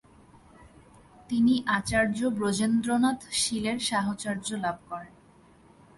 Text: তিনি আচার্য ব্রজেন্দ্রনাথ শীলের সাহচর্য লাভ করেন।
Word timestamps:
তিনি 1.29 1.53
আচার্য 1.67 2.19
ব্রজেন্দ্রনাথ 2.29 3.19
শীলের 3.31 3.77
সাহচর্য 3.79 4.47
লাভ 4.55 4.77
করেন। 4.89 5.13